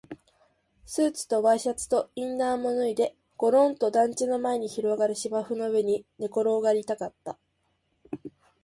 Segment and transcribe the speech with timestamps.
[0.83, 7.37] スーツとワイシャツとインナーも脱いで、ごろんと団地の前に広がる芝生の上に寝転がりたかった